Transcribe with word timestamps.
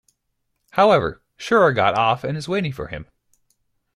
However, 0.71 1.21
Shura 1.37 1.75
got 1.75 1.93
off 1.95 2.23
and 2.23 2.35
is 2.35 2.49
waiting 2.49 2.71
for 2.73 2.87
him. 2.87 3.05